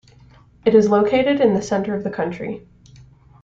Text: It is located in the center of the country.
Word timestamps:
It 0.65 0.73
is 0.73 0.89
located 0.89 1.41
in 1.41 1.53
the 1.53 1.61
center 1.61 1.93
of 1.93 2.03
the 2.03 2.09
country. 2.09 2.65